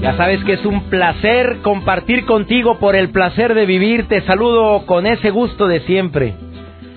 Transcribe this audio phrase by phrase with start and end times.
[0.00, 4.08] Ya sabes que es un placer compartir contigo por el placer de vivir.
[4.08, 6.34] Te saludo con ese gusto de siempre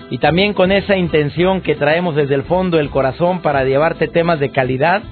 [0.08, 4.40] y también con esa intención que traemos desde el fondo del corazón para llevarte temas
[4.40, 5.02] de calidad,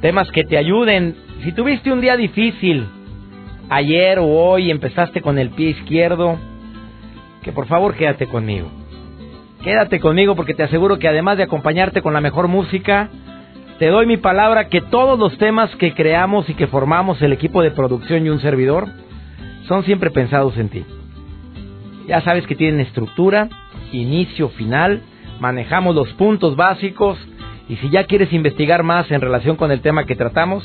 [0.00, 1.14] temas que te ayuden.
[1.44, 2.86] Si tuviste un día difícil
[3.68, 6.38] ayer o hoy empezaste con el pie izquierdo,
[7.42, 8.70] que por favor quédate conmigo.
[9.62, 13.10] Quédate conmigo porque te aseguro que además de acompañarte con la mejor música,
[13.82, 17.62] te doy mi palabra que todos los temas que creamos y que formamos el equipo
[17.62, 18.86] de producción y un servidor
[19.66, 20.84] son siempre pensados en ti.
[22.06, 23.48] Ya sabes que tienen estructura,
[23.90, 25.02] inicio, final,
[25.40, 27.18] manejamos los puntos básicos
[27.68, 30.64] y si ya quieres investigar más en relación con el tema que tratamos,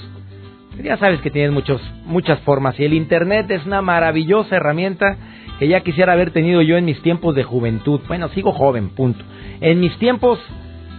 [0.83, 5.17] ya sabes que tienes muchos, muchas formas y el Internet es una maravillosa herramienta
[5.57, 7.99] que ya quisiera haber tenido yo en mis tiempos de juventud.
[8.07, 9.25] Bueno, sigo joven, punto.
[9.59, 10.37] En mis tiempos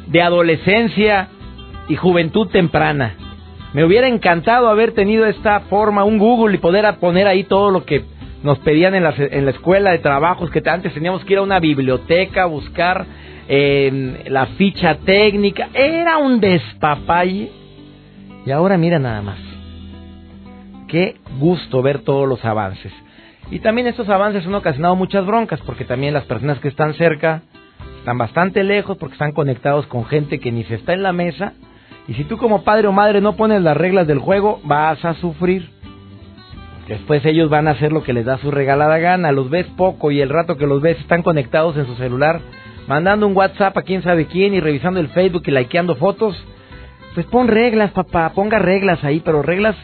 [0.09, 1.29] de adolescencia,
[1.89, 3.15] y juventud temprana.
[3.73, 7.85] Me hubiera encantado haber tenido esta forma, un Google y poder poner ahí todo lo
[7.85, 8.05] que
[8.43, 11.43] nos pedían en la, en la escuela de trabajos, que antes teníamos que ir a
[11.43, 13.05] una biblioteca a buscar
[13.49, 15.69] eh, la ficha técnica.
[15.75, 17.51] Era un despapalle.
[18.47, 19.39] Y ahora mira nada más.
[20.87, 22.93] Qué gusto ver todos los avances.
[23.51, 27.43] Y también estos avances han ocasionado muchas broncas, porque también las personas que están cerca
[27.99, 31.53] están bastante lejos, porque están conectados con gente que ni se está en la mesa
[32.09, 35.13] y si tú como padre o madre no pones las reglas del juego, vas a
[35.15, 35.69] sufrir.
[36.89, 39.31] Después ellos van a hacer lo que les da su regalada gana.
[39.31, 42.41] Los ves poco y el rato que los ves están conectados en su celular,
[42.87, 46.43] mandando un WhatsApp a quién sabe quién y revisando el Facebook y likeando fotos.
[47.13, 49.77] Pues pon reglas, papá, ponga reglas ahí, pero reglas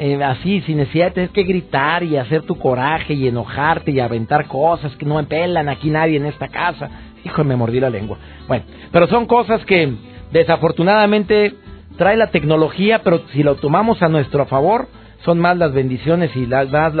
[0.00, 4.00] eh, así, sin necesidad de tener que gritar y hacer tu coraje y enojarte y
[4.00, 6.90] aventar cosas que no me pelan aquí nadie en esta casa.
[7.24, 8.18] Hijo, me mordí la lengua.
[8.48, 9.92] Bueno, pero son cosas que
[10.32, 11.54] desafortunadamente
[11.98, 14.88] trae la tecnología, pero si lo tomamos a nuestro favor,
[15.24, 16.94] son más las bendiciones y las, más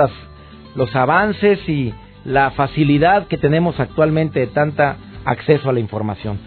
[0.74, 1.94] los avances y
[2.24, 6.38] la facilidad que tenemos actualmente de tanta acceso a la información.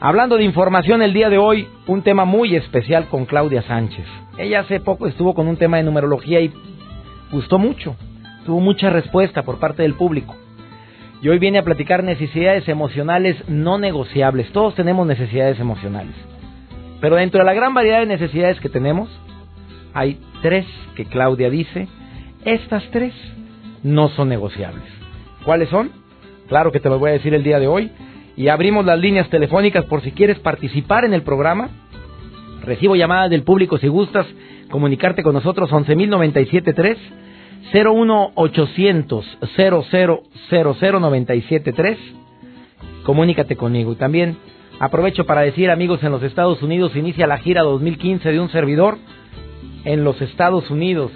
[0.00, 4.04] Hablando de información, el día de hoy, un tema muy especial con Claudia Sánchez.
[4.36, 6.52] Ella hace poco estuvo con un tema de numerología y
[7.32, 7.96] gustó mucho.
[8.44, 10.36] Tuvo mucha respuesta por parte del público.
[11.22, 14.52] Y hoy viene a platicar necesidades emocionales no negociables.
[14.52, 16.14] Todos tenemos necesidades emocionales.
[17.00, 19.08] Pero dentro de la gran variedad de necesidades que tenemos,
[19.92, 20.66] hay tres
[20.96, 21.88] que Claudia dice,
[22.44, 23.12] estas tres
[23.82, 24.84] no son negociables.
[25.44, 25.90] ¿Cuáles son?
[26.48, 27.90] Claro que te lo voy a decir el día de hoy.
[28.36, 31.68] Y abrimos las líneas telefónicas por si quieres participar en el programa.
[32.62, 34.26] Recibo llamadas del público si gustas
[34.70, 36.96] comunicarte con nosotros 11.097.3
[37.72, 41.96] 01800 0000973
[43.04, 43.92] Comunícate conmigo.
[43.92, 44.36] Y también
[44.80, 48.98] Aprovecho para decir, amigos, en los Estados Unidos inicia la gira 2015 de un servidor
[49.84, 51.10] en los Estados Unidos.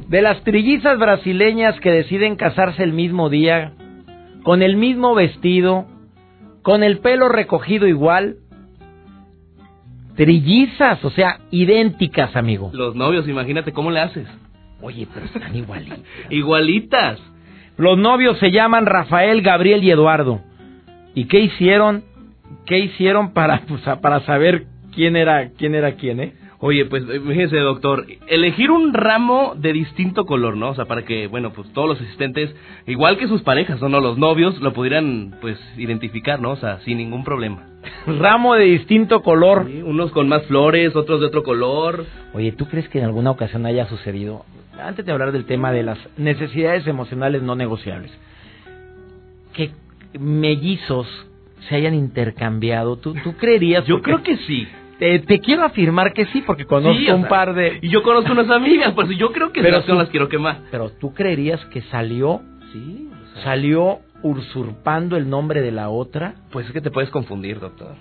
[0.10, 3.72] De las trillizas brasileñas que deciden casarse el mismo día
[4.44, 5.86] con el mismo vestido,
[6.62, 8.38] con el pelo recogido igual,
[10.16, 12.72] trillizas, o sea, idénticas, amigo.
[12.74, 14.28] Los novios, imagínate cómo le haces.
[14.82, 16.00] Oye, pero están igualitas.
[16.30, 17.20] igualitas.
[17.78, 20.42] Los novios se llaman Rafael, Gabriel y Eduardo.
[21.16, 22.04] ¿Y qué hicieron?
[22.66, 26.34] ¿Qué hicieron para, pues, para saber quién era quién era quién, eh?
[26.64, 30.70] Oye, pues fíjese, doctor, elegir un ramo de distinto color, ¿no?
[30.70, 32.56] O sea, para que, bueno, pues todos los asistentes,
[32.86, 34.00] igual que sus parejas, ¿no?
[34.00, 36.52] Los novios, lo pudieran, pues, identificar, ¿no?
[36.52, 37.66] O sea, sin ningún problema.
[38.06, 39.68] Ramo de distinto color.
[39.84, 42.06] unos con más flores, otros de otro color.
[42.36, 44.46] Oye, ¿tú crees que en alguna ocasión haya sucedido?
[44.80, 48.12] Antes de hablar del tema de las necesidades emocionales no negociables,
[49.54, 49.72] que
[50.20, 51.08] mellizos
[51.68, 53.84] se hayan intercambiado, ¿tú, tú creerías?
[53.88, 54.68] Yo creo que sí.
[55.02, 57.80] Te, quiero afirmar que sí, porque conozco un par de...
[57.82, 60.60] Y yo conozco unas amigas, pues yo creo que pero las quiero quemar.
[60.70, 62.44] Pero tú creerías que salió...
[62.72, 63.10] Sí.
[63.44, 66.36] Salió usurpando el nombre de la otra.
[66.52, 67.96] Pues es que te puedes confundir, doctor.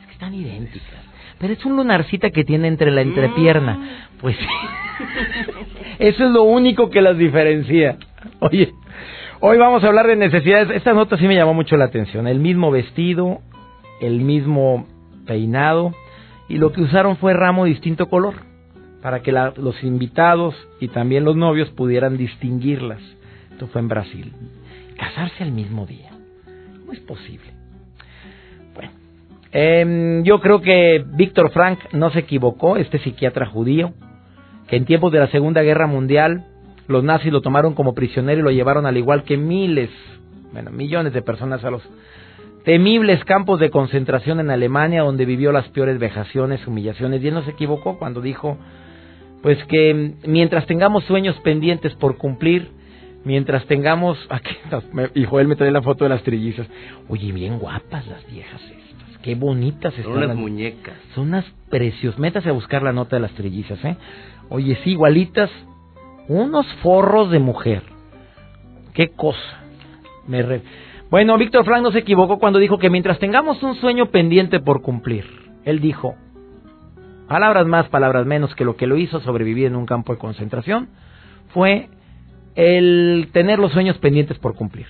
[0.00, 1.02] Es que están idénticas.
[1.38, 3.72] Pero es un lunarcita que tiene entre la entrepierna.
[3.72, 4.18] Mm.
[4.20, 4.36] Pues
[6.00, 7.96] eso es lo único que las diferencia.
[8.40, 8.74] Oye,
[9.40, 10.68] hoy vamos a hablar de necesidades.
[10.76, 12.28] Esta nota sí me llamó mucho la atención.
[12.28, 13.40] El mismo vestido,
[14.02, 14.86] el mismo
[15.26, 15.94] peinado
[16.48, 18.34] y lo que usaron fue ramo de distinto color
[19.02, 23.00] para que los invitados y también los novios pudieran distinguirlas.
[23.50, 24.32] Esto fue en Brasil
[24.96, 26.10] casarse al mismo día.
[26.80, 27.50] ¿Cómo es posible?
[28.74, 28.90] Bueno,
[29.50, 33.92] em, yo creo que Víctor Frank no se equivocó, este psiquiatra judío,
[34.68, 36.46] que en tiempos de la Segunda Guerra Mundial
[36.86, 39.90] los nazis lo tomaron como prisionero y lo llevaron al igual que miles,
[40.52, 41.82] bueno, millones de personas a los
[42.64, 47.22] temibles campos de concentración en Alemania donde vivió las peores vejaciones, humillaciones.
[47.22, 48.58] Y él no se equivocó cuando dijo,
[49.42, 52.70] pues que mientras tengamos sueños pendientes por cumplir,
[53.24, 54.56] mientras tengamos aquí
[55.14, 56.66] y Joel me trae la foto de las trillizas
[57.08, 62.18] oye bien guapas las viejas estas qué bonitas están son las muñecas son unas precios
[62.18, 63.96] métase a buscar la nota de las trillizas eh
[64.48, 65.50] oye sí igualitas
[66.28, 67.82] unos forros de mujer
[68.94, 69.60] qué cosa
[70.26, 70.62] me
[71.12, 74.82] bueno Víctor Frank no se equivocó cuando dijo que mientras tengamos un sueño pendiente por
[74.82, 75.24] cumplir
[75.64, 76.16] él dijo
[77.28, 80.88] palabras más palabras menos que lo que lo hizo sobrevivir en un campo de concentración
[81.54, 81.88] fue
[82.54, 84.86] el tener los sueños pendientes por cumplir.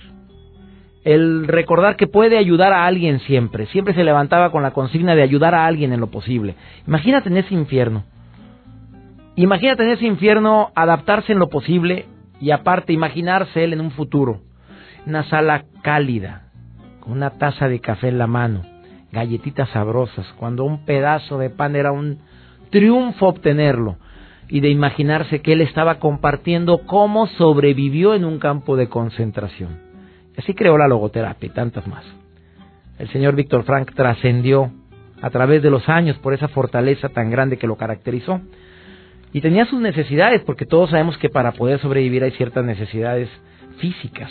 [1.03, 3.65] El recordar que puede ayudar a alguien siempre.
[3.67, 6.55] Siempre se levantaba con la consigna de ayudar a alguien en lo posible.
[6.87, 8.05] Imagínate en ese infierno.
[9.35, 12.05] Imagínate en ese infierno adaptarse en lo posible
[12.39, 14.41] y aparte imaginarse él en un futuro.
[15.05, 16.43] Una sala cálida,
[16.99, 18.61] con una taza de café en la mano,
[19.11, 22.19] galletitas sabrosas, cuando un pedazo de pan era un
[22.69, 23.97] triunfo obtenerlo
[24.47, 29.79] y de imaginarse que él estaba compartiendo cómo sobrevivió en un campo de concentración.
[30.37, 32.03] Así creó la logoterapia y tantas más.
[32.97, 34.71] El señor Víctor Frank trascendió
[35.21, 38.41] a través de los años por esa fortaleza tan grande que lo caracterizó.
[39.31, 43.29] Y tenía sus necesidades, porque todos sabemos que para poder sobrevivir hay ciertas necesidades
[43.77, 44.29] físicas.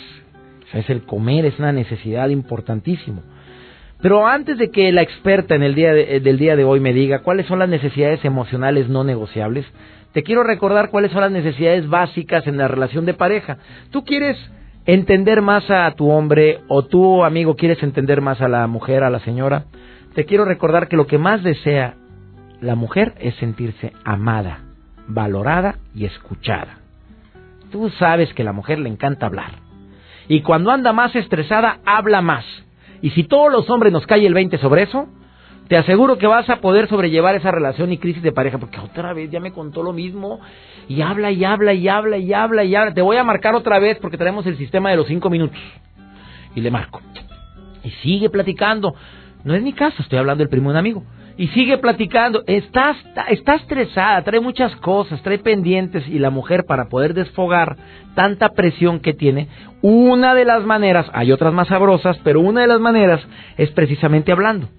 [0.73, 3.21] Es el comer es una necesidad importantísima.
[4.01, 7.19] Pero antes de que la experta en el día del día de hoy me diga
[7.19, 9.65] cuáles son las necesidades emocionales no negociables,
[10.11, 13.57] te quiero recordar cuáles son las necesidades básicas en la relación de pareja.
[13.91, 14.37] Tú quieres
[14.85, 19.09] entender más a tu hombre o tú, amigo, quieres entender más a la mujer, a
[19.09, 19.65] la señora.
[20.15, 21.95] Te quiero recordar que lo que más desea
[22.61, 24.59] la mujer es sentirse amada,
[25.07, 26.77] valorada y escuchada.
[27.71, 29.62] Tú sabes que a la mujer le encanta hablar.
[30.27, 32.45] Y cuando anda más estresada, habla más.
[33.01, 35.07] Y si todos los hombres nos cae el 20 sobre eso,
[35.67, 39.13] te aseguro que vas a poder sobrellevar esa relación y crisis de pareja, porque otra
[39.13, 40.39] vez ya me contó lo mismo
[40.87, 42.93] y habla y habla y habla y habla y habla.
[42.93, 45.59] Te voy a marcar otra vez porque tenemos el sistema de los cinco minutos.
[46.55, 47.01] Y le marco.
[47.83, 48.93] Y sigue platicando.
[49.43, 51.03] No es mi caso, estoy hablando del primo de un amigo.
[51.37, 52.43] Y sigue platicando.
[52.45, 52.95] Está,
[53.29, 57.75] está estresada, trae muchas cosas, trae pendientes y la mujer para poder desfogar
[58.15, 59.47] tanta presión que tiene,
[59.81, 63.21] una de las maneras, hay otras más sabrosas, pero una de las maneras
[63.57, 64.69] es precisamente hablando.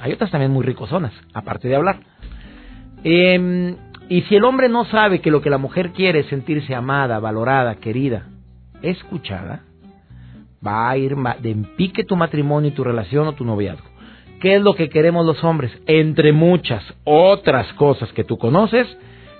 [0.00, 2.00] Hay otras también muy ricosonas, aparte de hablar.
[3.04, 3.76] Em,
[4.08, 7.18] y si el hombre no sabe que lo que la mujer quiere es sentirse amada,
[7.20, 8.26] valorada, querida,
[8.82, 9.62] escuchada,
[10.64, 13.86] va a ir de pique tu matrimonio y tu relación o tu noviazgo.
[14.40, 15.72] ¿Qué es lo que queremos los hombres?
[15.86, 18.86] Entre muchas otras cosas que tú conoces,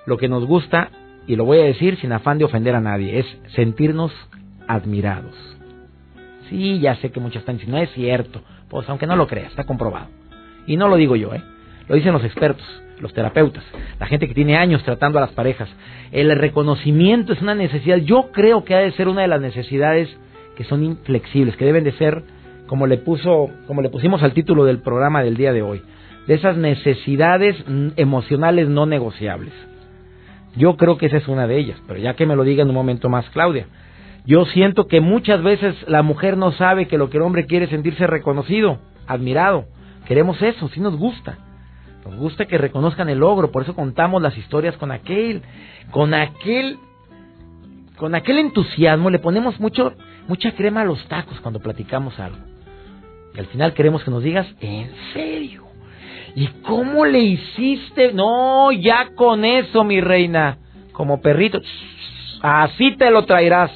[0.07, 0.91] lo que nos gusta,
[1.27, 4.13] y lo voy a decir sin afán de ofender a nadie, es sentirnos
[4.67, 5.35] admirados.
[6.49, 8.43] Sí, ya sé que muchas están diciendo, no es cierto.
[8.69, 10.09] Pues aunque no lo creas, está comprobado.
[10.67, 11.43] Y no lo digo yo, ¿eh?
[11.89, 12.67] Lo dicen los expertos,
[13.01, 13.65] los terapeutas,
[13.99, 15.69] la gente que tiene años tratando a las parejas.
[16.13, 20.09] El reconocimiento es una necesidad, yo creo que ha de ser una de las necesidades
[20.57, 22.23] que son inflexibles, que deben de ser,
[22.69, 25.83] como le puso, como le pusimos al título del programa del día de hoy,
[26.29, 27.57] de esas necesidades
[27.97, 29.53] emocionales no negociables.
[30.55, 32.69] Yo creo que esa es una de ellas, pero ya que me lo diga en
[32.69, 33.67] un momento más, Claudia.
[34.27, 37.65] Yo siento que muchas veces la mujer no sabe que lo que el hombre quiere
[37.65, 39.65] es sentirse reconocido, admirado.
[40.07, 41.39] Queremos eso, sí nos gusta.
[42.05, 45.43] Nos gusta que reconozcan el logro, por eso contamos las historias con aquel,
[45.91, 46.79] con aquel,
[47.97, 49.95] con aquel entusiasmo, le ponemos mucho,
[50.27, 52.48] mucha crema a los tacos cuando platicamos algo.
[53.35, 55.65] Y al final queremos que nos digas, ¿en serio?
[56.35, 58.13] ¿Y cómo le hiciste?
[58.13, 60.59] No, ya con eso, mi reina.
[60.93, 61.61] Como perrito.
[62.43, 63.71] Así te lo traerás.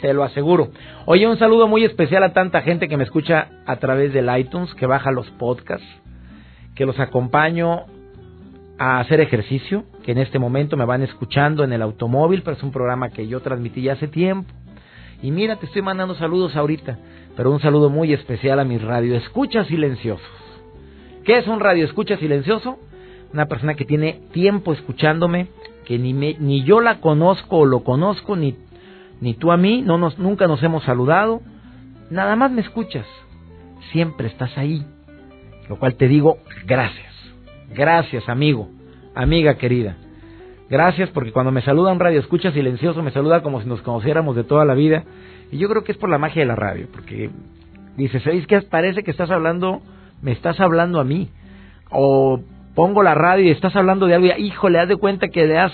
[0.00, 0.70] Te lo aseguro.
[1.06, 4.74] Oye, un saludo muy especial a tanta gente que me escucha a través del iTunes,
[4.74, 5.86] que baja los podcasts,
[6.74, 7.84] que los acompaño
[8.78, 12.62] a hacer ejercicio, que en este momento me van escuchando en el automóvil, pero es
[12.62, 14.52] un programa que yo transmití ya hace tiempo.
[15.26, 17.00] Y mira, te estoy mandando saludos ahorita,
[17.36, 20.24] pero un saludo muy especial a mis radioescuchas silenciosos.
[21.24, 22.78] ¿Qué es un radioescucha silencioso?
[23.32, 25.48] Una persona que tiene tiempo escuchándome,
[25.84, 28.54] que ni, ni yo la conozco o lo conozco, ni,
[29.20, 31.40] ni tú a mí, no nos, nunca nos hemos saludado,
[32.08, 33.04] nada más me escuchas,
[33.90, 34.86] siempre estás ahí,
[35.68, 37.12] lo cual te digo gracias,
[37.74, 38.68] gracias amigo,
[39.12, 39.96] amiga querida,
[40.68, 44.36] gracias porque cuando me saluda un radio escucha silencioso me saluda como si nos conociéramos
[44.36, 45.04] de toda la vida
[45.50, 47.30] y yo creo que es por la magia de la radio, porque
[47.96, 48.60] dices, ¿sabes qué?
[48.62, 49.80] Parece que estás hablando,
[50.22, 51.30] me estás hablando a mí,
[51.90, 52.40] o
[52.74, 55.54] pongo la radio y estás hablando de algo y híjole, haz de cuenta que le
[55.54, 55.72] das,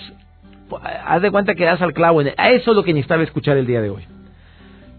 [1.07, 2.21] haz de cuenta que das al clavo.
[2.21, 4.05] En eso es lo que necesitaba escuchar el día de hoy.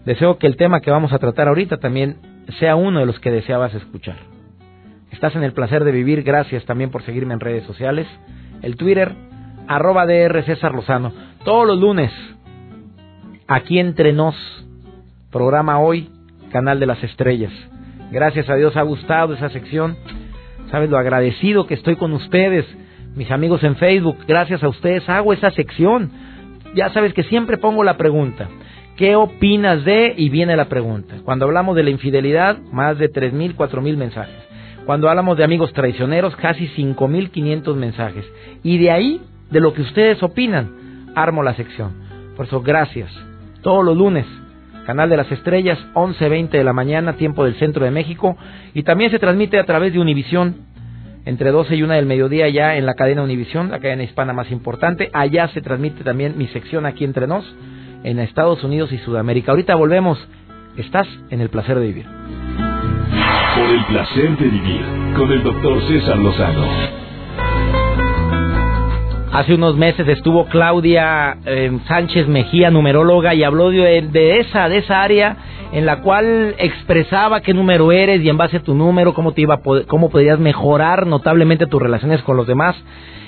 [0.04, 2.18] Deseo que el tema que vamos a tratar ahorita también
[2.58, 4.16] sea uno de los que deseabas escuchar.
[5.12, 8.06] Estás en el placer de vivir, gracias también por seguirme en redes sociales.
[8.60, 9.14] El Twitter,
[9.68, 11.12] arroba DR César Lozano.
[11.44, 12.12] Todos los lunes,
[13.46, 14.34] aquí entre nos,
[15.30, 16.10] programa hoy,
[16.50, 17.52] Canal de las Estrellas.
[18.10, 19.96] Gracias a Dios ha gustado esa sección
[20.74, 22.66] sabes lo agradecido que estoy con ustedes,
[23.14, 26.10] mis amigos en Facebook, gracias a ustedes hago esa sección.
[26.74, 28.48] Ya sabes que siempre pongo la pregunta,
[28.96, 30.14] ¿qué opinas de?
[30.16, 31.14] Y viene la pregunta.
[31.24, 34.34] Cuando hablamos de la infidelidad, más de 3.000, 4.000 mensajes.
[34.84, 38.24] Cuando hablamos de amigos traicioneros, casi 5.500 mensajes.
[38.64, 41.92] Y de ahí, de lo que ustedes opinan, armo la sección.
[42.36, 43.10] Por eso, gracias.
[43.62, 44.26] Todos los lunes,
[44.84, 48.36] Canal de las Estrellas, 11.20 de la mañana, tiempo del centro de México.
[48.74, 50.56] Y también se transmite a través de Univisión,
[51.24, 54.50] entre 12 y 1 del mediodía ya en la cadena Univisión, la cadena hispana más
[54.50, 55.08] importante.
[55.14, 57.44] Allá se transmite también mi sección aquí entre nos,
[58.02, 59.52] en Estados Unidos y Sudamérica.
[59.52, 60.18] Ahorita volvemos.
[60.76, 62.06] Estás en el placer de vivir.
[63.56, 64.82] Por el placer de vivir,
[65.16, 66.66] con el doctor César Lozano.
[69.34, 75.02] Hace unos meses estuvo Claudia eh, Sánchez Mejía, numeróloga, y habló de, esa, de esa
[75.02, 75.36] área
[75.72, 79.40] en la cual expresaba qué número eres y en base a tu número cómo te
[79.40, 82.76] iba cómo podías mejorar notablemente tus relaciones con los demás.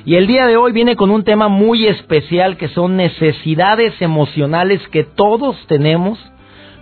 [0.04, 4.80] Y el día de hoy viene con un tema muy especial que son necesidades emocionales
[4.92, 6.20] que todos tenemos,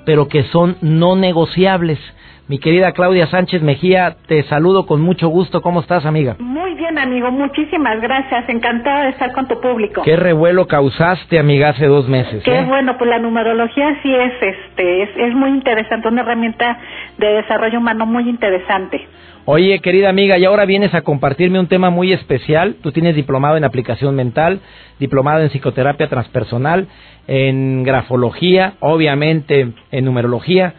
[0.05, 1.99] pero que son no negociables.
[2.47, 5.63] Mi querida Claudia Sánchez Mejía, te saludo con mucho gusto.
[5.63, 6.37] ¿Cómo estás, amiga?
[6.39, 7.31] Muy bien, amigo.
[7.31, 8.47] Muchísimas gracias.
[8.51, 10.03] Encantada de estar con tu público.
[10.03, 12.43] Qué revuelo causaste, amiga, hace dos meses.
[12.45, 12.65] Qué ¿eh?
[12.67, 16.79] bueno, pues la numerología sí es, este, es, es muy interesante, una herramienta
[17.17, 19.07] de desarrollo humano muy interesante.
[19.47, 22.77] Oye, querida amiga, y ahora vienes a compartirme un tema muy especial.
[22.83, 24.61] Tú tienes diplomado en aplicación mental,
[24.99, 26.89] diplomado en psicoterapia transpersonal,
[27.27, 30.75] en grafología, obviamente en numerología.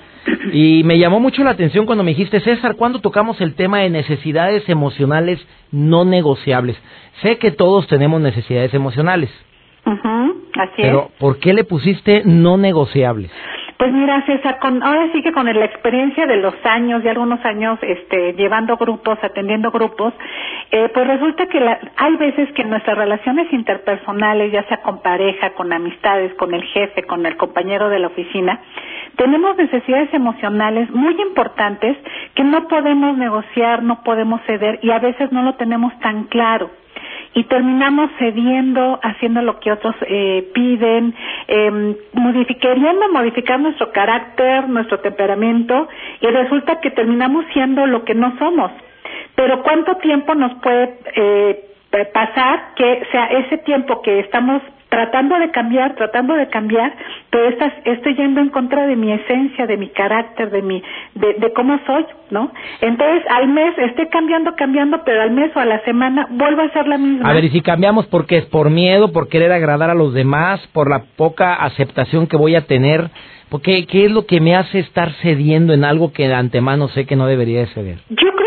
[0.51, 3.89] Y me llamó mucho la atención cuando me dijiste, César, ¿cuándo tocamos el tema de
[3.89, 6.77] necesidades emocionales no negociables?
[7.21, 9.29] Sé que todos tenemos necesidades emocionales.
[9.85, 13.31] así pero, ¿por qué le pusiste no negociables?
[13.77, 17.43] Pues mira, César, con, ahora sí que con la experiencia de los años, de algunos
[17.43, 20.13] años este, llevando grupos, atendiendo grupos,
[20.71, 21.59] eh, pues resulta que
[21.97, 27.03] hay veces que nuestras relaciones interpersonales, ya sea con pareja, con amistades, con el jefe,
[27.03, 28.61] con el compañero de la oficina,
[29.17, 31.97] tenemos necesidades emocionales muy importantes
[32.33, 36.69] que no podemos negociar, no podemos ceder y a veces no lo tenemos tan claro
[37.35, 41.13] y terminamos cediendo, haciendo lo que otros eh, piden,
[41.49, 41.95] eh,
[42.61, 45.89] queriendo modificar nuestro carácter, nuestro temperamento,
[46.21, 48.71] y resulta que terminamos siendo lo que no somos.
[49.35, 51.59] Pero ¿cuánto tiempo nos puede eh,
[52.13, 54.61] pasar que sea ese tiempo que estamos
[54.95, 56.95] tratando de cambiar, tratando de cambiar,
[57.29, 60.81] pero estás, estoy yendo en contra de mi esencia, de mi carácter, de mi,
[61.15, 62.49] de, de cómo soy, ¿no?
[62.79, 66.69] Entonces, al mes estoy cambiando, cambiando, pero al mes o a la semana vuelvo a
[66.69, 67.29] ser la misma.
[67.29, 70.65] A ver, y si cambiamos, porque es por miedo, por querer agradar a los demás,
[70.71, 73.09] por la poca aceptación que voy a tener,
[73.49, 77.05] porque ¿qué es lo que me hace estar cediendo en algo que de antemano sé
[77.05, 77.97] que no debería de ceder?
[78.07, 78.44] Yo creo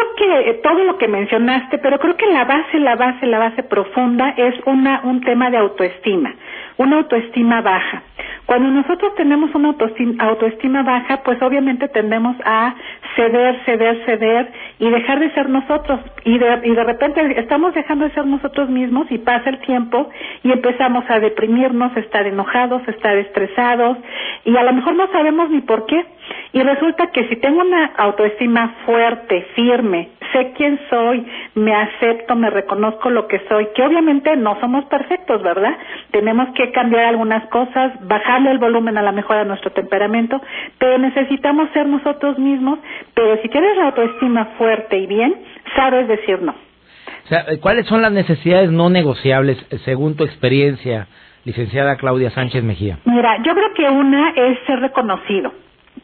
[0.49, 4.31] eh, todo lo que mencionaste, pero creo que la base, la base, la base profunda
[4.37, 6.35] es una, un tema de autoestima
[6.79, 8.03] una autoestima baja.
[8.47, 9.75] Cuando nosotros tenemos una
[10.21, 12.75] autoestima, baja, pues obviamente tendemos a
[13.17, 16.01] ceder, ceder, ceder y dejar de ser nosotros.
[16.25, 20.09] Y de, y de repente estamos dejando de ser nosotros mismos y pasa el tiempo
[20.43, 23.99] y empezamos a deprimirnos, estar enojados, estar estresados
[24.45, 26.05] y a lo mejor no sabemos ni por qué.
[26.53, 32.51] Y resulta que si tengo una autoestima fuerte, firme, sé quién soy, me acepto, me
[32.51, 35.77] reconozco lo que soy, que obviamente no somos perfectos, ¿verdad?
[36.11, 40.41] Tenemos que cambiar algunas cosas, bajarle el volumen a la mejor a nuestro temperamento,
[40.79, 42.79] pero necesitamos ser nosotros mismos,
[43.15, 45.35] pero si tienes la autoestima fuerte y bien,
[45.77, 46.53] sabes decir no.
[46.53, 51.07] O sea, ¿cuáles son las necesidades no negociables según tu experiencia,
[51.45, 52.99] licenciada Claudia Sánchez Mejía?
[53.05, 55.53] Mira, yo creo que una es ser reconocido.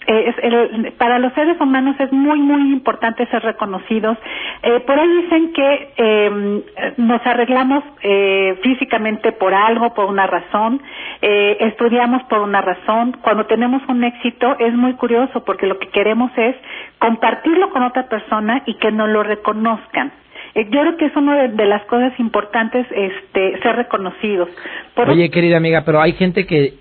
[0.07, 4.19] Eh, para los seres humanos es muy, muy importante ser reconocidos.
[4.63, 6.63] Eh, por ahí dicen que em,
[6.99, 10.81] nos arreglamos eh, físicamente por algo, por una razón,
[11.21, 13.17] estudiamos por una razón.
[13.23, 16.55] Cuando tenemos un éxito es muy curioso porque lo que queremos es
[16.99, 20.13] compartirlo con otra persona y que nos lo reconozcan.
[20.55, 24.49] Yo creo que es una de, las cosas importantes, este, ser reconocidos.
[24.97, 26.75] Oye, querida amiga, pero hay gente que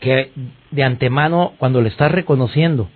[0.00, 0.32] que
[0.70, 2.88] de antemano cuando le estás reconociendo,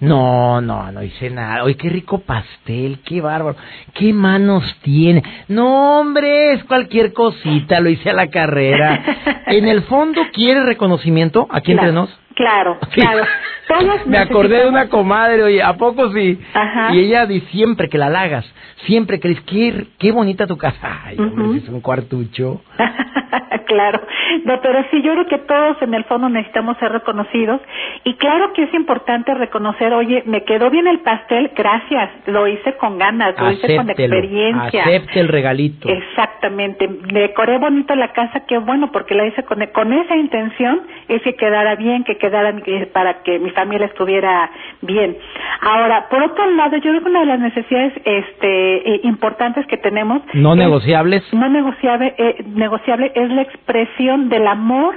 [0.00, 1.62] no, no, no hice nada.
[1.64, 3.56] Oye, qué rico pastel, qué bárbaro.
[3.92, 5.22] ¿Qué manos tiene?
[5.48, 9.04] No, hombre, es cualquier cosita, lo hice a la carrera.
[9.50, 12.08] En el fondo, ¿quiere reconocimiento aquí entre nos?
[12.36, 13.24] Claro, claro.
[14.06, 16.38] Me acordé de una comadre, oye, ¿a poco sí?
[16.54, 16.94] Ajá.
[16.94, 18.44] Y ella dice siempre que la halagas,
[18.86, 21.00] siempre que dices, qué, qué bonita tu casa.
[21.04, 22.62] Ay, hombre, es un cuartucho.
[23.66, 24.00] claro.
[24.44, 27.60] No, pero sí, yo creo que todos en el fondo necesitamos ser reconocidos.
[28.04, 32.74] Y claro que es importante reconocer, oye, me quedó bien el pastel, gracias, lo hice
[32.76, 34.82] con ganas, lo hice con experiencia.
[34.82, 35.88] Acepte el regalito.
[35.88, 36.88] Exactamente.
[37.12, 41.34] Decoré bonito la casa, qué bueno, porque la hice con, con esa intención, es que
[41.34, 42.54] quedara bien, que quedara
[42.92, 44.50] para que mi familia estuviera
[44.82, 45.16] bien.
[45.60, 49.76] Ahora, por otro lado, yo creo que una de las necesidades este, eh, importantes que
[49.76, 50.22] tenemos...
[50.34, 51.22] No negociables.
[51.32, 54.94] No negociable, eh, negociable es la expresión del amor,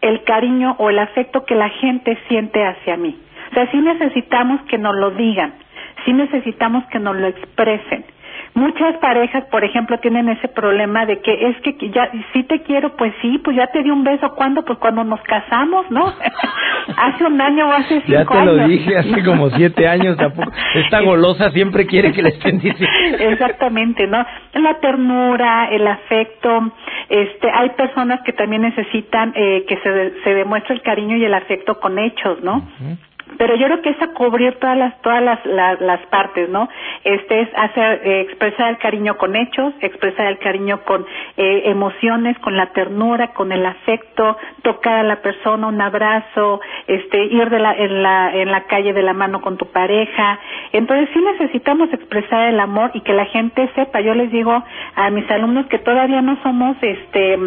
[0.00, 3.18] el cariño o el afecto que la gente siente hacia mí.
[3.50, 5.54] O sea, sí necesitamos que nos lo digan,
[6.04, 8.04] sí necesitamos que nos lo expresen.
[8.58, 12.96] Muchas parejas, por ejemplo, tienen ese problema de que es que ya, si te quiero,
[12.96, 14.34] pues sí, pues ya te di un beso.
[14.34, 14.64] ¿Cuándo?
[14.64, 16.12] Pues cuando nos casamos, ¿no?
[16.96, 18.26] hace un año o hace cinco años.
[18.26, 20.50] Ya te lo dije, hace como siete años tampoco.
[20.74, 22.88] Esta golosa siempre quiere que le estén diciendo.
[23.20, 24.26] Exactamente, ¿no?
[24.54, 26.72] La ternura, el afecto.
[27.08, 31.34] Este, hay personas que también necesitan eh, que se, se demuestre el cariño y el
[31.34, 32.66] afecto con hechos, ¿no?
[33.36, 36.68] Pero yo creo que es a cubrir todas las todas las, las, partes no
[37.04, 41.04] este es hacer eh, expresar el cariño con hechos expresar el cariño con
[41.36, 47.24] eh, emociones con la ternura con el afecto tocar a la persona un abrazo este
[47.24, 50.38] ir de la en la en la calle de la mano con tu pareja.
[50.72, 54.00] Entonces sí necesitamos expresar el amor y que la gente sepa.
[54.00, 54.62] Yo les digo
[54.94, 57.38] a mis alumnos que todavía no somos este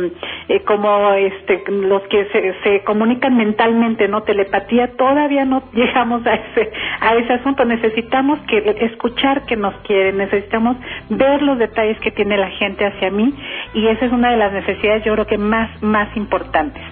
[0.50, 6.34] eh, como este los que se, se comunican mentalmente no telepatía todavía no llegamos a
[6.36, 7.66] ese, a ese asunto.
[7.66, 10.78] Necesitamos que escuchar que nos quieren, necesitamos
[11.10, 13.34] ver los detalles que tiene la gente hacia mí
[13.74, 16.84] y esa es una de las necesidades yo creo que más, más importantes.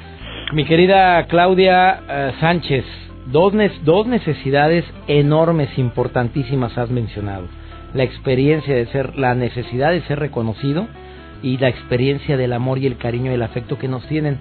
[0.51, 2.85] Mi querida Claudia eh, Sánchez,
[3.27, 7.47] dos, dos necesidades enormes, importantísimas has mencionado.
[7.93, 10.87] La experiencia de ser, la necesidad de ser reconocido
[11.41, 14.37] y la experiencia del amor y el cariño y el afecto que nos tienen.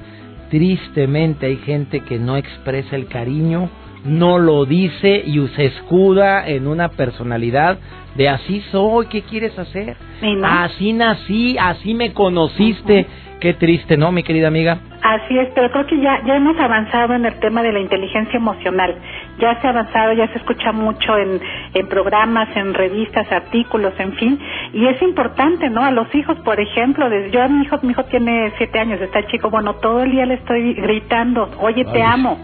[0.50, 3.68] Tristemente hay gente que no expresa el cariño
[4.04, 7.78] no lo dice y se escuda en una personalidad
[8.16, 9.96] de así soy, ¿qué quieres hacer?
[10.44, 13.06] Así nací, así me conociste.
[13.40, 14.80] Qué triste, ¿no, mi querida amiga?
[15.02, 18.36] Así es, pero creo que ya, ya hemos avanzado en el tema de la inteligencia
[18.36, 18.94] emocional.
[19.38, 21.40] Ya se ha avanzado, ya se escucha mucho en,
[21.74, 24.38] en programas, en revistas, artículos, en fin.
[24.72, 25.84] Y es importante, ¿no?
[25.84, 29.00] A los hijos, por ejemplo, desde, yo a mi hijo, mi hijo tiene siete años,
[29.00, 32.38] está chico, bueno, todo el día le estoy gritando, oye, te amo.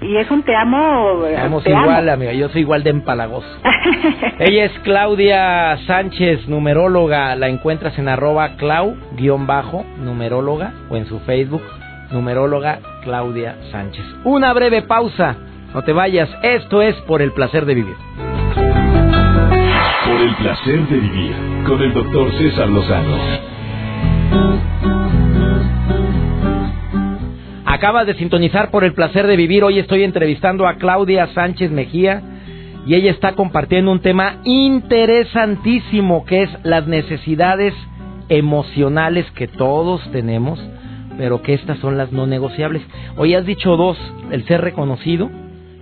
[0.00, 1.26] y es un te amo.
[1.26, 3.46] Estamos igual, amiga, yo soy igual de empalagoso.
[4.38, 11.62] Ella es Claudia Sánchez, numeróloga, la encuentras en arroba clau-numeróloga o en su Facebook
[12.10, 14.04] numeróloga Claudia Sánchez.
[14.24, 15.36] Una breve pausa,
[15.74, 17.96] no te vayas, esto es por el placer de vivir.
[20.06, 23.16] Por el placer de vivir con el doctor César Lozano.
[27.66, 29.62] Acabas de sintonizar por el placer de vivir.
[29.62, 32.22] Hoy estoy entrevistando a Claudia Sánchez Mejía
[32.86, 37.74] y ella está compartiendo un tema interesantísimo que es las necesidades
[38.30, 40.58] emocionales que todos tenemos
[41.18, 42.82] pero que estas son las no negociables.
[43.16, 43.98] Hoy has dicho dos,
[44.30, 45.28] el ser reconocido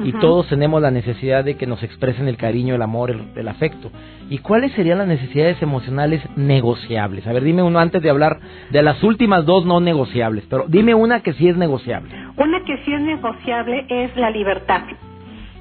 [0.03, 3.91] y todos tenemos la necesidad de que nos expresen el cariño, el amor, el, afecto.
[4.29, 7.27] ¿Y cuáles serían las necesidades emocionales negociables?
[7.27, 8.39] A ver, dime uno antes de hablar
[8.71, 12.11] de las últimas dos no negociables, pero dime una que sí es negociable.
[12.37, 14.83] Una que sí es negociable es la libertad.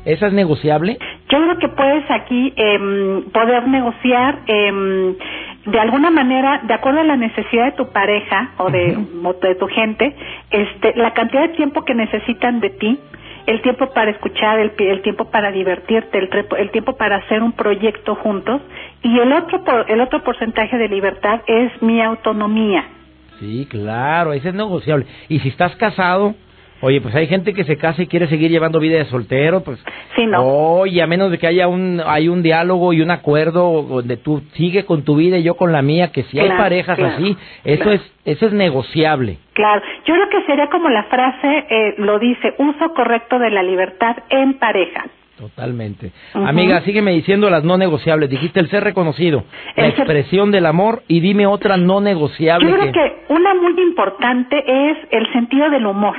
[0.06, 0.98] ¿Esa es negociable?
[1.30, 5.16] Yo creo que puedes aquí eh, poder negociar eh,
[5.66, 8.98] de alguna manera, de acuerdo a la necesidad de tu pareja o de,
[9.42, 10.16] de tu gente,
[10.52, 13.00] este, la cantidad de tiempo que necesitan de ti,
[13.48, 17.52] el tiempo para escuchar, el, el tiempo para divertirte, el, el, tiempo para hacer un
[17.52, 18.62] proyecto juntos
[19.04, 22.86] y el otro el otro porcentaje de libertad es mi autonomía.
[23.40, 25.06] Sí, claro, ese es negociable.
[25.30, 26.36] Y si estás casado,
[26.82, 29.84] Oye, pues hay gente que se casa y quiere seguir llevando vida de soltero, pues.
[30.16, 30.44] Sí, no.
[30.44, 34.44] Oye, a menos de que haya un, hay un diálogo y un acuerdo donde tú
[34.54, 37.92] sigue con tu vida y yo con la mía, que si hay parejas así, eso
[37.92, 39.38] es, eso es negociable.
[39.54, 43.64] Claro, yo creo que sería como la frase eh, lo dice, uso correcto de la
[43.64, 45.06] libertad en pareja.
[45.38, 46.12] Totalmente.
[46.34, 48.30] Amiga, sígueme diciendo las no negociables.
[48.30, 49.44] Dijiste el ser reconocido,
[49.76, 52.70] la expresión del amor y dime otra no negociable.
[52.70, 56.16] Yo creo que una muy importante es el sentido del humor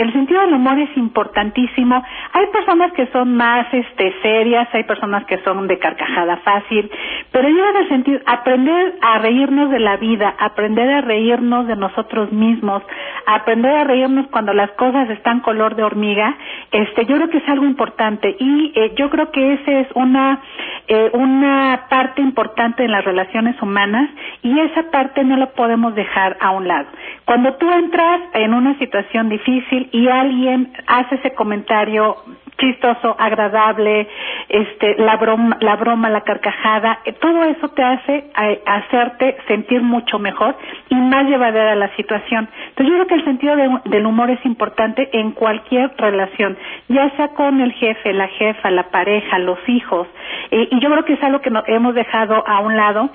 [0.00, 2.02] el sentido del humor es importantísimo.
[2.32, 6.90] Hay personas que son más este, serias, hay personas que son de carcajada fácil,
[7.30, 12.32] pero en el sentido, aprender a reírnos de la vida, aprender a reírnos de nosotros
[12.32, 12.82] mismos,
[13.26, 16.34] aprender a reírnos cuando las cosas están color de hormiga,
[16.72, 20.40] este, yo creo que es algo importante y eh, yo creo que esa es una,
[20.88, 24.08] eh, una parte importante en las relaciones humanas
[24.42, 26.88] y esa parte no la podemos dejar a un lado.
[27.26, 32.16] Cuando tú entras en una situación difícil y alguien hace ese comentario
[32.60, 34.06] chistoso, agradable,
[34.48, 38.30] este, la broma, la broma, la carcajada, eh, todo eso te hace
[38.66, 40.54] hacerte sentir mucho mejor
[40.90, 42.48] y más llevadera la situación.
[42.68, 46.56] Entonces yo creo que el sentido del humor es importante en cualquier relación,
[46.88, 50.06] ya sea con el jefe, la jefa, la pareja, los hijos,
[50.50, 53.10] eh, y yo creo que es algo que hemos dejado a un lado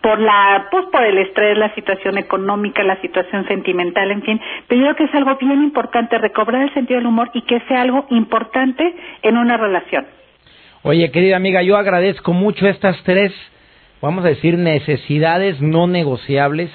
[0.00, 4.80] por la pues por el estrés, la situación económica, la situación sentimental, en fin, pero
[4.80, 7.82] yo creo que es algo bien importante recobrar el sentido del humor y que sea
[7.82, 10.06] algo importante en una relación.
[10.82, 13.32] Oye, querida amiga, yo agradezco mucho estas tres,
[14.00, 16.70] vamos a decir, necesidades no negociables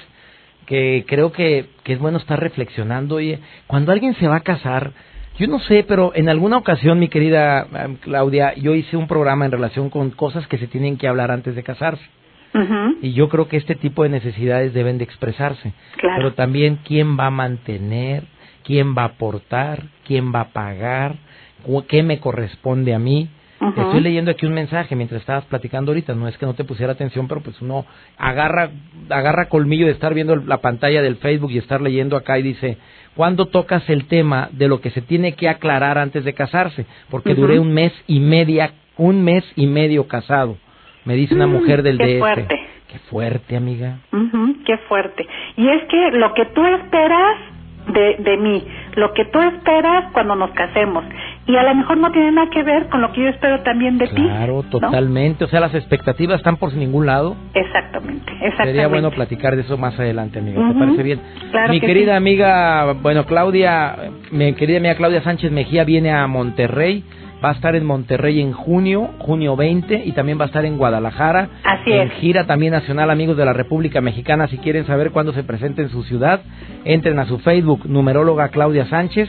[0.66, 3.16] que creo que, que es bueno estar reflexionando.
[3.16, 4.92] Oye, cuando alguien se va a casar,
[5.38, 9.44] yo no sé, pero en alguna ocasión, mi querida eh, Claudia, yo hice un programa
[9.44, 12.04] en relación con cosas que se tienen que hablar antes de casarse.
[13.02, 15.72] Y yo creo que este tipo de necesidades deben de expresarse.
[16.00, 18.24] Pero también quién va a mantener,
[18.64, 21.16] quién va a aportar, quién va a pagar,
[21.88, 23.28] qué me corresponde a mí.
[23.60, 26.92] Estoy leyendo aquí un mensaje mientras estabas platicando ahorita, no es que no te pusiera
[26.92, 28.70] atención, pero pues uno agarra,
[29.10, 32.78] agarra colmillo de estar viendo la pantalla del Facebook y estar leyendo acá y dice,
[33.16, 36.86] ¿cuándo tocas el tema de lo que se tiene que aclarar antes de casarse?
[37.10, 40.56] Porque duré un mes y media, un mes y medio casado.
[41.08, 42.60] Me dice una mm, mujer del qué Fuerte.
[42.86, 43.96] Qué fuerte, amiga.
[44.66, 45.26] qué fuerte.
[45.56, 47.36] Y es que lo que tú esperas
[47.94, 48.62] de, de mí,
[48.94, 51.06] lo que tú esperas cuando nos casemos,
[51.46, 53.96] y a lo mejor no tiene nada que ver con lo que yo espero también
[53.96, 54.22] de ti.
[54.22, 55.44] Claro, totalmente.
[55.44, 57.36] O sea, las expectativas están por ningún lado.
[57.54, 58.72] Exactamente, exactamente.
[58.72, 60.60] Sería bueno platicar de eso más adelante, amiga.
[60.68, 61.20] ¿Te parece bien?
[61.70, 63.96] mi querida amiga, bueno, Claudia,
[64.30, 67.02] mi querida amiga Claudia Sánchez Mejía viene a Monterrey
[67.44, 70.76] Va a estar en Monterrey en junio, junio 20, y también va a estar en
[70.76, 71.48] Guadalajara.
[71.62, 74.48] Así en gira también nacional, amigos de la República Mexicana.
[74.48, 76.40] Si quieren saber cuándo se presenta en su ciudad,
[76.84, 79.28] entren a su Facebook, numeróloga Claudia Sánchez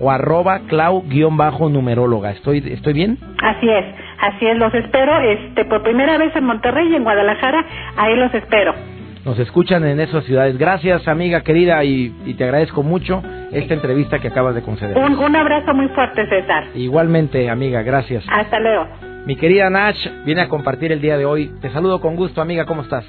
[0.00, 2.30] o arroba clau-numeróloga.
[2.30, 3.18] ¿Estoy, ¿Estoy bien?
[3.42, 3.84] Así es,
[4.20, 4.56] así es.
[4.56, 7.64] Los espero este, por primera vez en Monterrey y en Guadalajara.
[7.98, 10.56] Ahí los espero nos escuchan en esas ciudades.
[10.58, 14.96] Gracias, amiga querida, y, te agradezco mucho esta entrevista que acabas de conceder.
[14.96, 16.64] Un, un, abrazo muy fuerte, César.
[16.74, 18.24] Igualmente, amiga, gracias.
[18.28, 18.86] Hasta luego.
[19.26, 21.52] Mi querida Nach viene a compartir el día de hoy.
[21.60, 23.04] Te saludo con gusto, amiga, ¿cómo estás?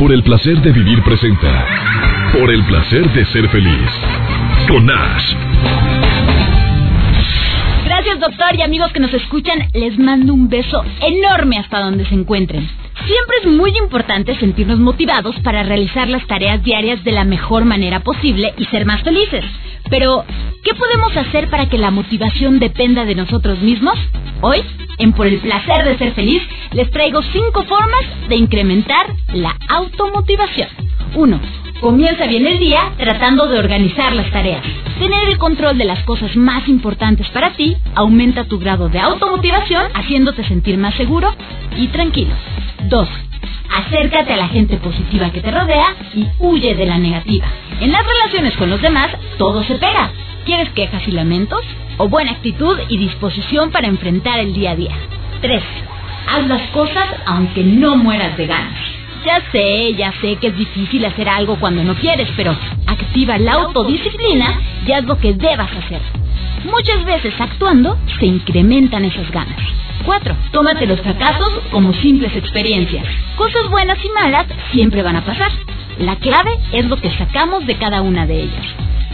[0.00, 1.66] Por el placer de vivir presenta.
[2.32, 3.90] Por el placer de ser feliz.
[4.68, 5.34] Con Nash.
[7.84, 12.14] Gracias, doctor, y amigos que nos escuchan, les mando un beso enorme hasta donde se
[12.14, 12.66] encuentren.
[13.06, 18.00] Siempre es muy importante sentirnos motivados para realizar las tareas diarias de la mejor manera
[18.00, 19.44] posible y ser más felices.
[19.90, 20.24] Pero,
[20.62, 23.98] ¿qué podemos hacer para que la motivación dependa de nosotros mismos?
[24.40, 24.62] Hoy,
[24.96, 30.68] en Por el placer de ser feliz, les traigo cinco formas de incrementar la automotivación.
[31.14, 31.40] 1.
[31.82, 34.62] Comienza bien el día tratando de organizar las tareas.
[34.98, 39.88] Tener el control de las cosas más importantes para ti aumenta tu grado de automotivación,
[39.92, 41.34] haciéndote sentir más seguro
[41.76, 42.34] y tranquilo.
[42.88, 43.08] 2.
[43.74, 47.46] Acércate a la gente positiva que te rodea y huye de la negativa.
[47.80, 50.10] En las relaciones con los demás, todo se pega.
[50.44, 51.64] ¿Quieres quejas y lamentos?
[51.96, 54.94] ¿O buena actitud y disposición para enfrentar el día a día?
[55.40, 55.62] 3.
[56.30, 58.78] Haz las cosas aunque no mueras de ganas.
[59.24, 62.54] Ya sé, ya sé que es difícil hacer algo cuando no quieres, pero
[62.86, 66.00] activa la autodisciplina y haz lo que debas hacer.
[66.64, 69.58] Muchas veces actuando se incrementan esas ganas.
[70.04, 70.36] 4.
[70.52, 73.06] Tómate los fracasos como simples experiencias.
[73.36, 75.50] Cosas buenas y malas siempre van a pasar.
[75.98, 78.66] La clave es lo que sacamos de cada una de ellas.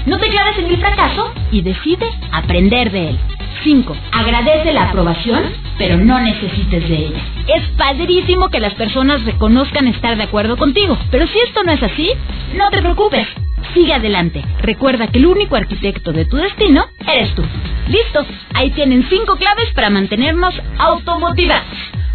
[0.06, 3.18] No te claves en el fracaso y decide aprender de él.
[3.64, 3.96] 5.
[4.12, 5.42] Agradece la aprobación,
[5.76, 7.20] pero no necesites de ella.
[7.48, 11.82] Es padrísimo que las personas reconozcan estar de acuerdo contigo, pero si esto no es
[11.82, 12.10] así,
[12.54, 13.26] no te preocupes.
[13.74, 14.44] Sigue adelante.
[14.62, 17.42] Recuerda que el único arquitecto de tu destino eres tú.
[17.88, 18.24] Listo.
[18.54, 21.66] Ahí tienen 5 claves para mantenernos automotivados.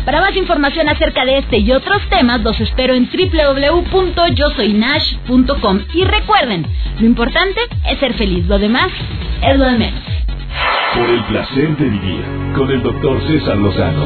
[0.05, 5.79] Para más información acerca de este y otros temas, los espero en www.yosoynash.com.
[5.95, 6.67] Y recuerden,
[6.99, 8.91] lo importante es ser feliz, lo demás
[9.41, 9.99] es lo de menos.
[10.93, 12.23] Por el placer de vivir
[12.55, 14.05] con el doctor César Lozano.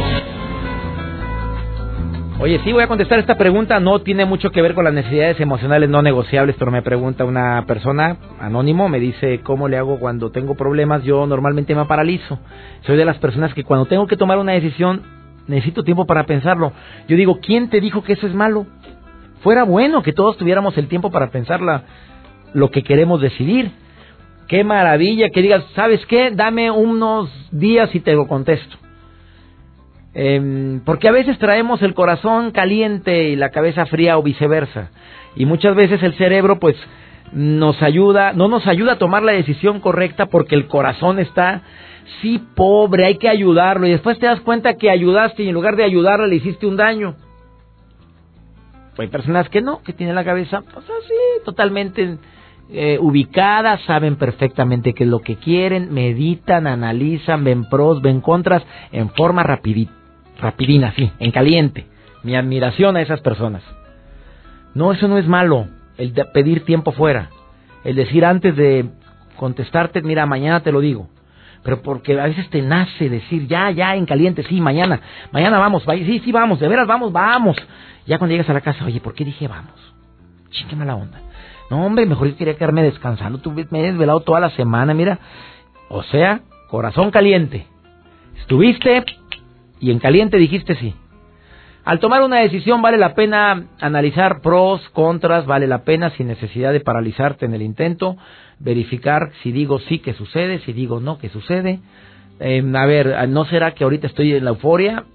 [2.41, 3.81] Oye, sí, voy a contestar esta pregunta.
[3.81, 7.65] No tiene mucho que ver con las necesidades emocionales no negociables, pero me pregunta una
[7.67, 11.03] persona anónimo, me dice, ¿cómo le hago cuando tengo problemas?
[11.03, 12.39] Yo normalmente me paralizo.
[12.85, 15.01] Soy de las personas que cuando tengo que tomar una decisión,
[15.47, 16.71] necesito tiempo para pensarlo.
[17.09, 18.65] Yo digo, ¿quién te dijo que eso es malo?
[19.41, 21.59] Fuera bueno que todos tuviéramos el tiempo para pensar
[22.53, 23.69] lo que queremos decidir.
[24.47, 26.31] Qué maravilla que digas, ¿sabes qué?
[26.31, 28.77] Dame unos días y te lo contesto.
[30.21, 34.89] Eh, porque a veces traemos el corazón caliente y la cabeza fría o viceversa.
[35.37, 36.75] Y muchas veces el cerebro pues
[37.31, 41.61] nos ayuda, no nos ayuda a tomar la decisión correcta porque el corazón está,
[42.21, 43.87] sí, pobre, hay que ayudarlo.
[43.87, 46.75] Y después te das cuenta que ayudaste y en lugar de ayudarle le hiciste un
[46.75, 47.15] daño.
[48.97, 52.17] Hay personas que no, que tienen la cabeza, pues así, totalmente
[52.71, 58.63] eh, ubicadas, saben perfectamente qué es lo que quieren, meditan, analizan, ven pros, ven contras,
[58.91, 59.93] en forma rapidita,
[60.41, 61.85] rapidina, sí, en caliente.
[62.23, 63.63] Mi admiración a esas personas.
[64.73, 67.29] No, eso no es malo, el de pedir tiempo fuera,
[67.83, 68.89] el decir antes de
[69.35, 71.09] contestarte, mira, mañana te lo digo.
[71.63, 75.83] Pero porque a veces te nace decir, ya, ya, en caliente, sí, mañana, mañana vamos,
[75.83, 77.57] sí, sí, vamos, de veras vamos, vamos.
[78.05, 79.73] Ya cuando llegas a la casa, oye, ¿por qué dije vamos?
[80.51, 81.19] Chingue mala onda.
[81.69, 83.37] No, hombre, mejor yo quería quedarme descansando.
[83.37, 85.19] Tú me has desvelado toda la semana, mira.
[85.89, 87.67] O sea, corazón caliente.
[88.39, 89.03] Estuviste
[89.79, 90.93] y en caliente dijiste sí.
[91.85, 96.71] Al tomar una decisión vale la pena analizar pros, contras, vale la pena sin necesidad
[96.71, 98.17] de paralizarte en el intento,
[98.59, 101.79] verificar si digo sí que sucede, si digo no que sucede.
[102.39, 105.05] Eh, a ver, ¿no será que ahorita estoy en la euforia?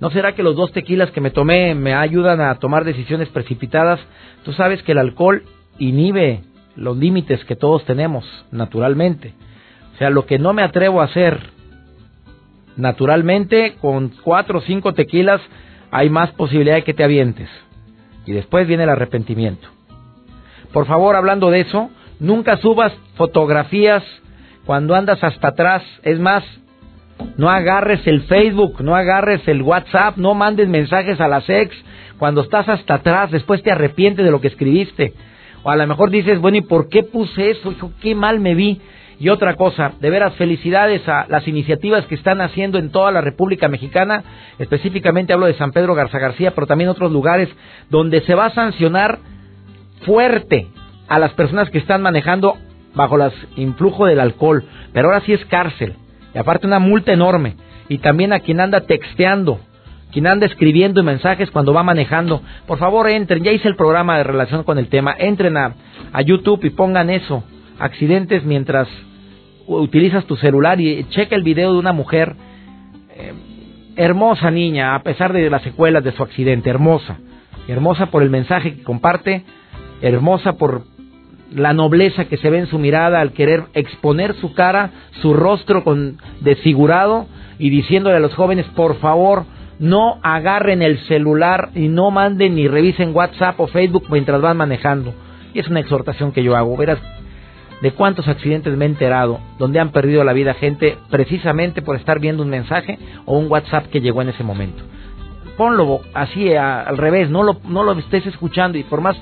[0.00, 4.00] ¿No será que los dos tequilas que me tomé me ayudan a tomar decisiones precipitadas?
[4.44, 5.44] Tú sabes que el alcohol
[5.78, 6.42] inhibe
[6.76, 9.34] los límites que todos tenemos naturalmente.
[9.94, 11.38] O sea, lo que no me atrevo a hacer
[12.76, 15.40] naturalmente, con cuatro o cinco tequilas
[15.90, 17.48] hay más posibilidad de que te avientes.
[18.26, 19.68] Y después viene el arrepentimiento.
[20.72, 24.02] Por favor, hablando de eso, nunca subas fotografías
[24.64, 25.82] cuando andas hasta atrás.
[26.02, 26.42] Es más,
[27.36, 31.76] no agarres el Facebook, no agarres el WhatsApp, no mandes mensajes a las ex
[32.18, 35.14] cuando estás hasta atrás, después te arrepientes de lo que escribiste.
[35.62, 37.72] O a lo mejor dices, bueno, ¿y por qué puse eso?
[37.72, 38.80] Hijo, qué mal me vi.
[39.18, 43.20] Y otra cosa, de veras felicidades a las iniciativas que están haciendo en toda la
[43.20, 44.24] República Mexicana,
[44.58, 47.48] específicamente hablo de San Pedro Garza García, pero también otros lugares
[47.90, 49.18] donde se va a sancionar
[50.04, 50.68] fuerte
[51.08, 52.56] a las personas que están manejando
[52.94, 55.94] bajo el influjo del alcohol, pero ahora sí es cárcel,
[56.34, 57.56] y aparte una multa enorme,
[57.88, 59.60] y también a quien anda texteando
[60.14, 64.22] quien anda escribiendo mensajes cuando va manejando, por favor entren, ya hice el programa de
[64.22, 65.74] relación con el tema, entren a,
[66.24, 67.42] YouTube y pongan eso,
[67.78, 68.88] accidentes mientras
[69.66, 72.34] utilizas tu celular y checa el video de una mujer,
[73.16, 73.32] eh,
[73.96, 77.18] hermosa niña, a pesar de las secuelas de su accidente, hermosa,
[77.68, 79.44] hermosa por el mensaje que comparte,
[80.02, 80.82] hermosa por
[81.54, 84.90] la nobleza que se ve en su mirada al querer exponer su cara,
[85.22, 87.26] su rostro con desfigurado
[87.58, 89.44] y diciéndole a los jóvenes, por favor,
[89.78, 95.14] no agarren el celular y no manden ni revisen WhatsApp o Facebook mientras van manejando.
[95.52, 96.76] Y es una exhortación que yo hago.
[96.76, 96.98] Verás
[97.82, 102.18] de cuántos accidentes me he enterado donde han perdido la vida gente precisamente por estar
[102.20, 104.82] viendo un mensaje o un WhatsApp que llegó en ese momento.
[105.56, 109.16] Ponlo así al revés, no lo, no lo estés escuchando y por más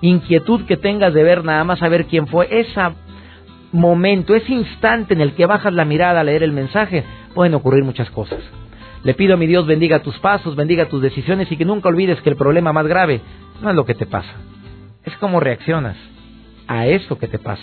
[0.00, 2.80] inquietud que tengas de ver nada más saber quién fue, ese
[3.72, 7.84] momento, ese instante en el que bajas la mirada a leer el mensaje, pueden ocurrir
[7.84, 8.40] muchas cosas.
[9.04, 12.20] Le pido a mi Dios bendiga tus pasos, bendiga tus decisiones y que nunca olvides
[12.20, 13.20] que el problema más grave
[13.60, 14.32] no es lo que te pasa,
[15.04, 15.96] es cómo reaccionas
[16.68, 17.62] a eso que te pasa.